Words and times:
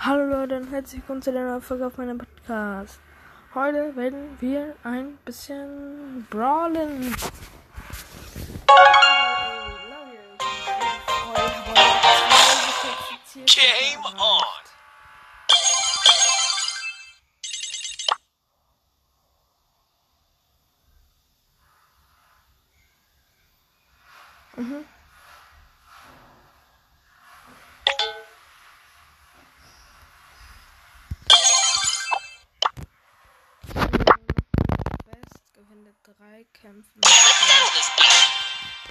Hallo 0.00 0.26
Leute 0.26 0.58
und 0.58 0.70
herzlich 0.70 1.00
willkommen 1.02 1.22
zu 1.22 1.32
der 1.32 1.42
neuen 1.42 1.60
Folge 1.60 1.84
auf 1.84 1.98
meinem 1.98 2.18
Podcast. 2.18 3.00
Heute 3.52 3.96
werden 3.96 4.36
wir 4.38 4.76
ein 4.84 5.16
bisschen 5.24 6.24
brawlen. 6.30 7.16
Game 13.44 14.04
on! 14.20 14.57
kämpfen. 36.62 37.00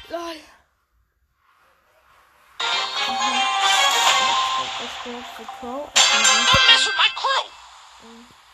LOL. 0.09 0.35
Mhm. 3.07 3.41
Don't 6.47 6.67
mess 6.67 6.85
with 6.85 6.97
my 6.97 7.09
crew! 7.15 7.43
Mhm. 8.03 8.46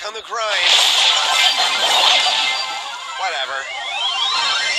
back 0.00 0.08
on 0.08 0.14
the 0.14 0.22
grind. 0.22 0.40
Whatever. 3.18 4.69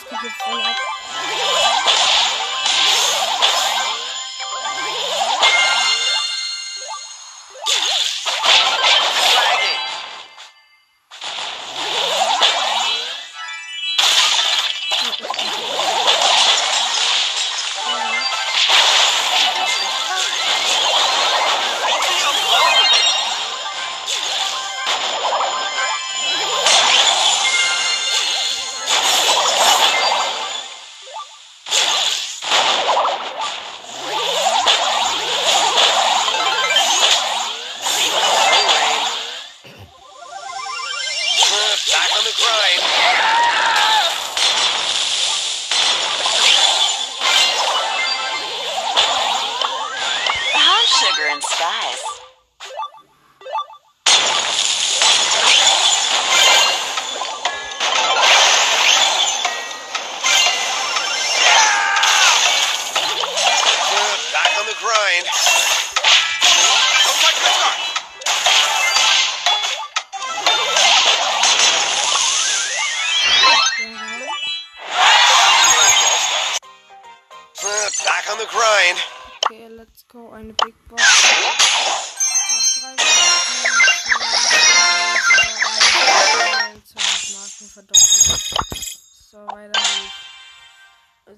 das 0.00 0.08
geht 0.08 0.22
jetzt. 0.22 0.89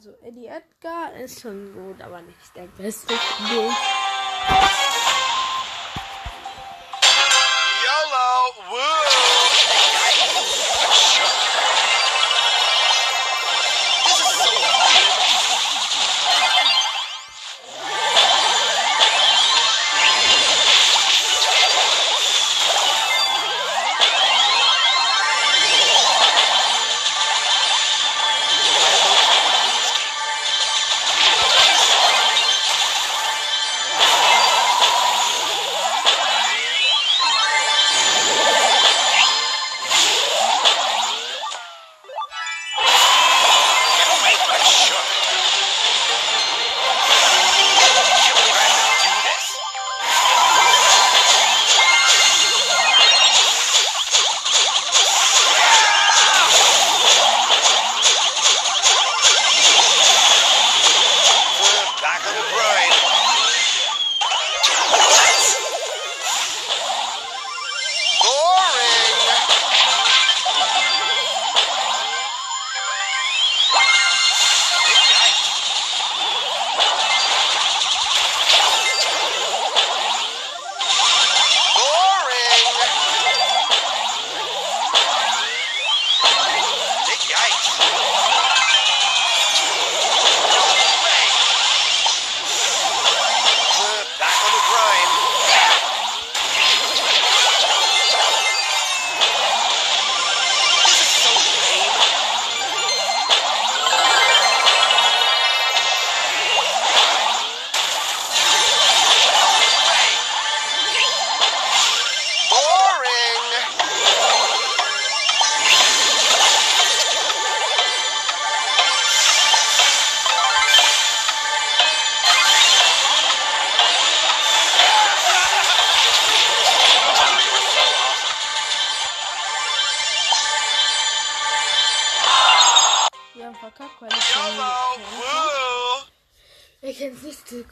Also 0.04 0.16
Eddie 0.20 0.48
Edgar 0.48 1.14
ist 1.14 1.42
schon 1.42 1.72
gut, 1.74 2.02
aber 2.02 2.22
nicht 2.22 2.56
der 2.56 2.66
beste 2.76 3.14
Spiel. 3.14 3.70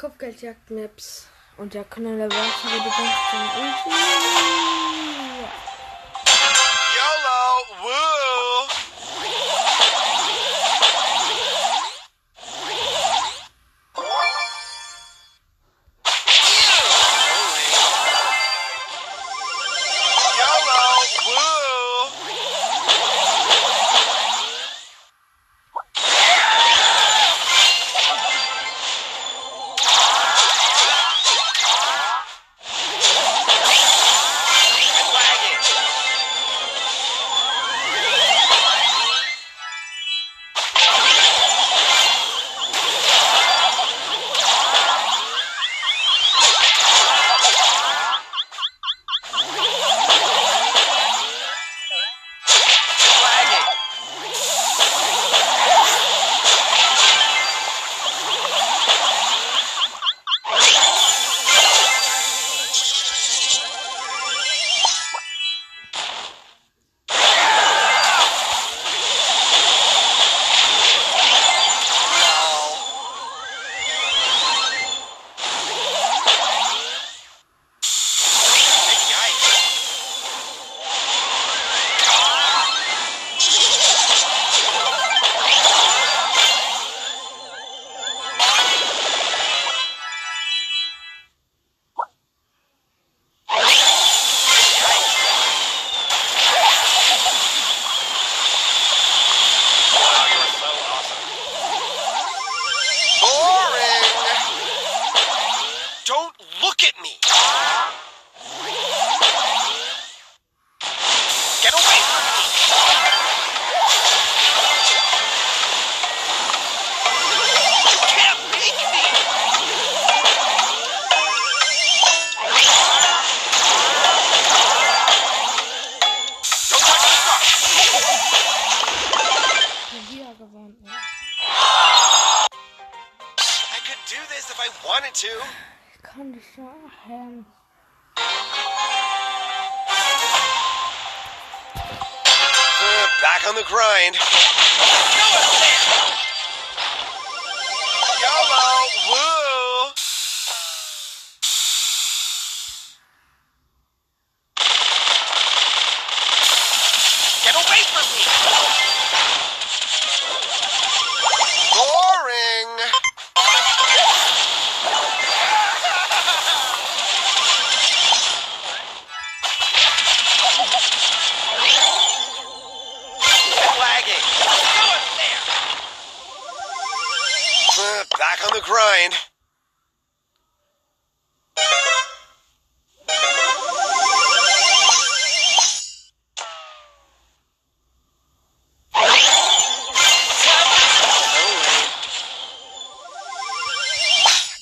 Kopfgeldjagd-Maps. 0.01 1.27
Und 1.59 1.75
der 1.75 1.85
Knüller 1.85 2.31
war 2.31 2.31
wieder 2.31 2.85
ganz 2.85 4.80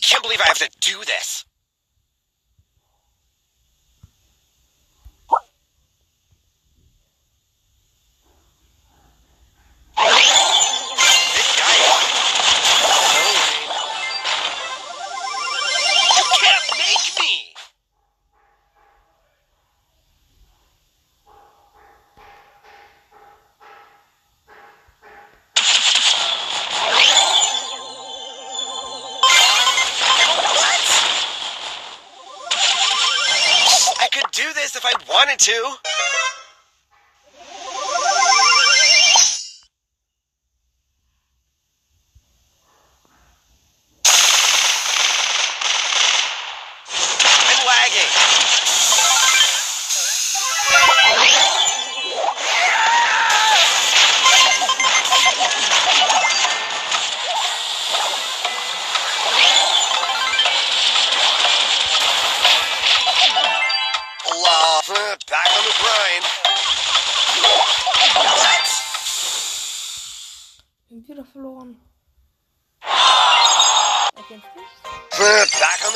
I 0.08 0.10
can't 0.10 0.22
believe 0.22 0.40
I 0.40 0.46
have 0.46 0.58
to 0.60 0.70
do 0.80 1.04
this. 1.04 1.44
To. 35.38 35.87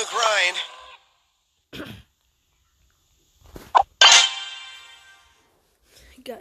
The 0.02 0.08
grind. 0.10 0.56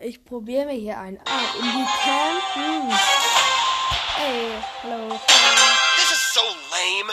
Ich 0.02 0.24
probiere 0.24 0.66
mir 0.66 0.74
hier 0.74 1.00
einen. 1.00 1.20
Ah, 1.26 1.40
in 1.58 1.64
die 1.64 1.86
Camp. 2.04 2.44
Hm. 2.54 2.92
Ey, 4.24 4.52
hallo. 4.84 5.20
This 5.96 6.12
is 6.12 6.22
so 6.34 6.42
lame. 6.72 7.12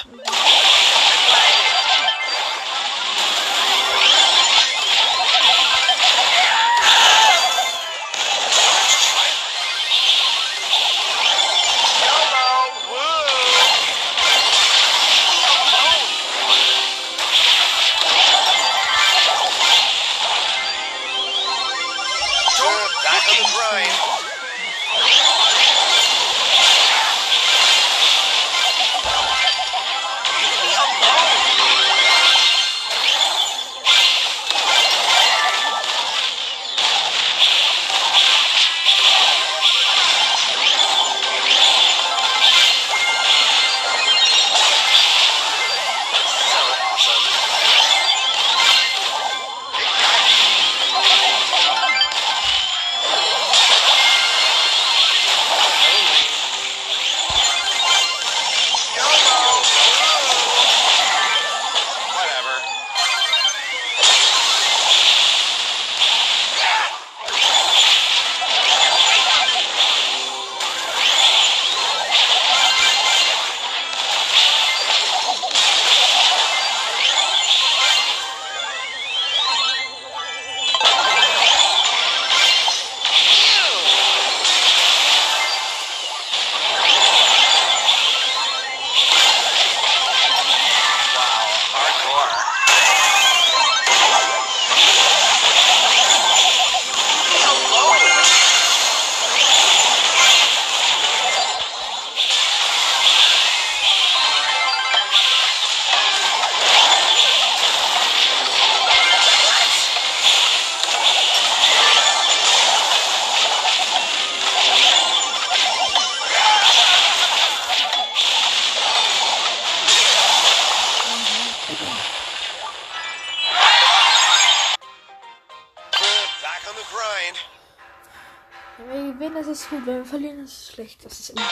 Verlieren, 130.09 130.45
ist 130.45 130.73
schlecht. 130.73 131.05
Das 131.05 131.21
ist 131.21 131.31
immer. 131.31 131.43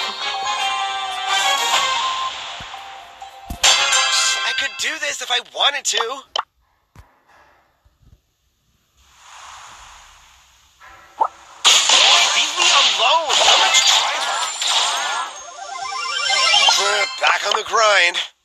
I 4.48 4.52
could 4.58 4.72
do 4.78 4.88
this 5.00 5.20
if 5.20 5.30
I 5.30 5.40
wanted 5.54 5.84
to. 5.84 6.24
Back 17.20 17.46
on 17.46 17.56
the 17.56 17.64
grind. 17.64 18.35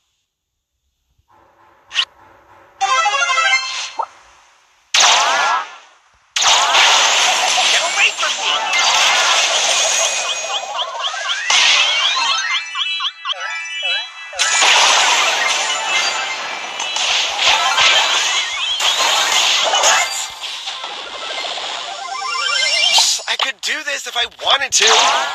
wanted 24.62 24.74
to. 24.74 25.31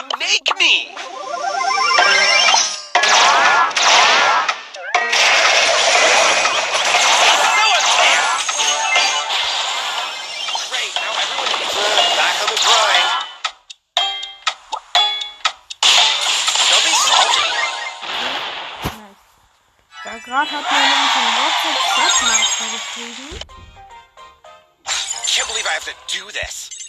can't 0.00 0.18
make 0.18 0.58
me! 0.58 0.88
Gerade 20.26 20.50
hat 20.50 20.70
mir 20.70 20.78
nämlich 20.78 21.14
ein 21.16 21.34
WhatsApp-Chatmaster 21.40 22.66
geschrieben. 22.72 23.40
I 24.86 25.26
can't 25.26 25.48
believe 25.48 25.66
I 25.66 25.74
have 25.74 25.86
to 25.86 25.94
do 26.06 26.30
this. 26.30 26.79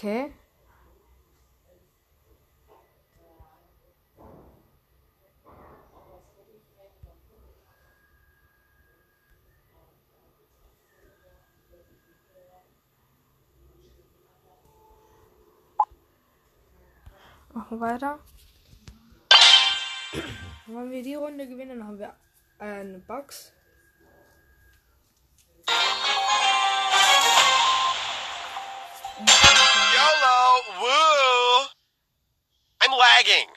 Okay. 0.00 0.32
Machen 17.52 17.80
weiter. 17.80 18.18
Wenn 20.66 20.90
wir 20.90 21.02
die 21.02 21.14
Runde 21.14 21.46
gewinnen, 21.46 21.86
haben 21.86 21.98
wir 21.98 22.16
eine 22.58 23.00
Box. 23.00 23.52
Woo! 30.80 30.86
I'm 32.80 32.90
lagging. 32.90 33.50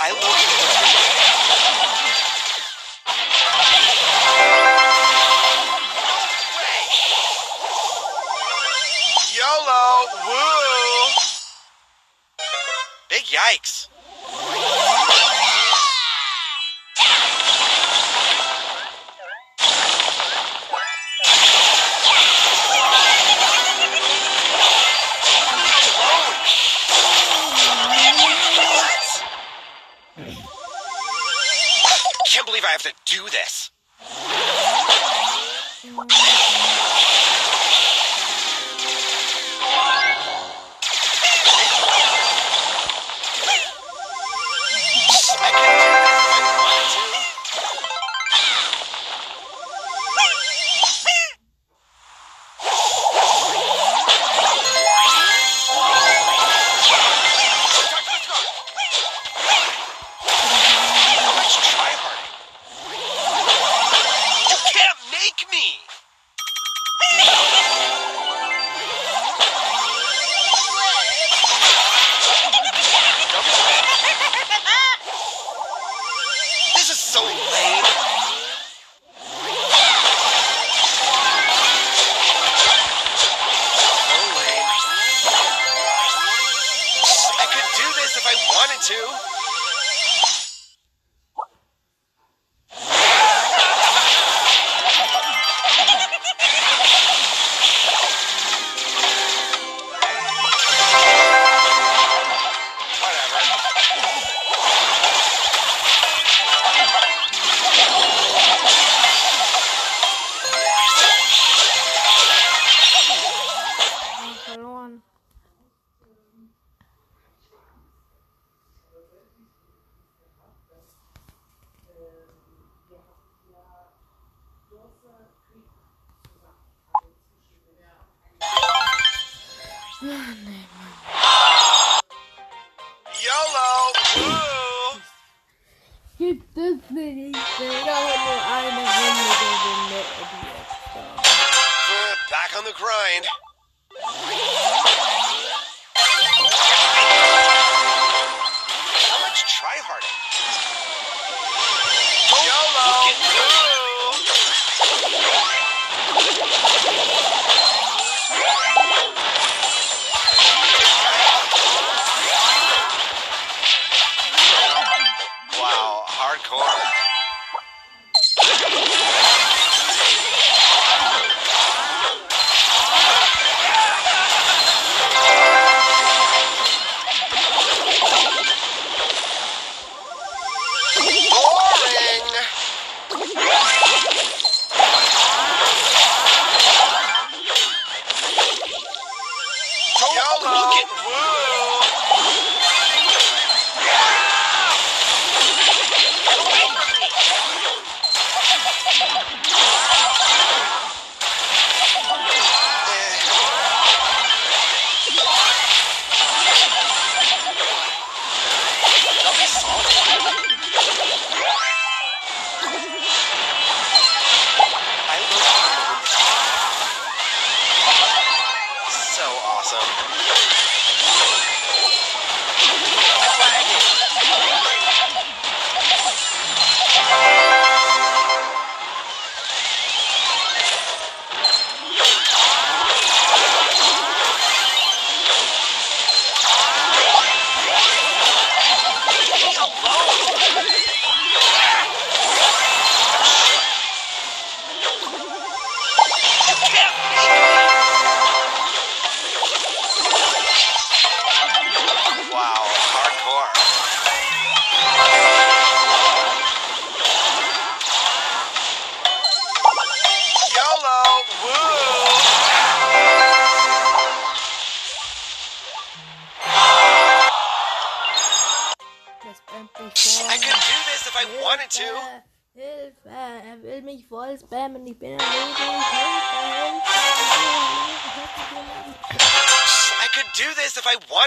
I 0.00 0.08
look. 0.10 0.38
YOLO! 9.36 9.84
Woo! 10.26 11.12
Big 13.10 13.24
yikes. 13.24 13.91
to 32.82 32.92
do 33.06 33.22
this. 33.30 33.70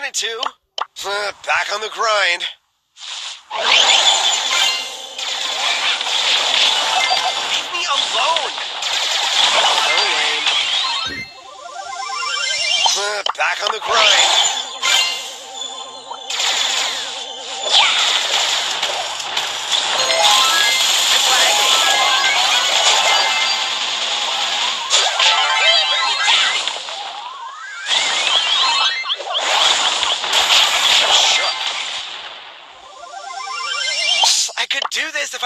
wanted 0.05 0.13
to. 0.13 0.41
Back 1.45 1.73
on 1.73 1.81
the 1.81 1.89
grind. 1.89 2.43
Leave 7.49 7.71
me 7.73 7.85
alone. 7.89 8.51
Back 13.35 13.63
on 13.63 13.71
the 13.71 13.81
grind. 13.85 14.54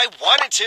I 0.01 0.05
wanted 0.21 0.49
to. 0.49 0.63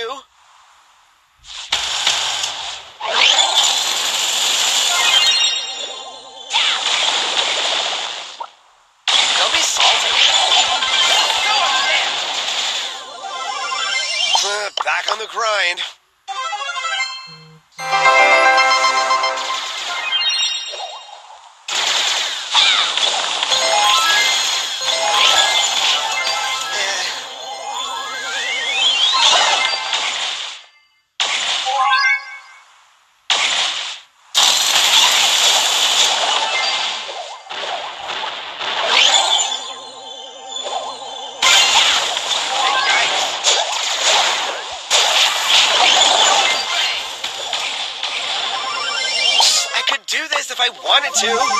Don't 9.39 9.53
be 9.55 9.63
salty. 9.63 10.13
Back 14.85 15.11
on 15.11 15.19
the 15.19 15.29
grind. 15.33 15.81
You. 51.23 51.52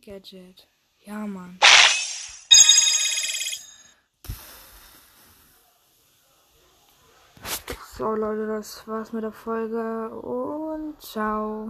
Gadget. 0.00 0.68
Ja, 1.04 1.26
Mann. 1.26 1.58
So, 7.96 8.14
Leute, 8.14 8.46
das 8.46 8.88
war's 8.88 9.12
mit 9.12 9.24
der 9.24 9.32
Folge 9.32 10.08
und 10.10 11.00
ciao. 11.02 11.68